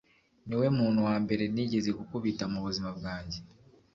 [0.47, 3.39] niwe muntu wambere nigeze gukubita mubuzima bwanjye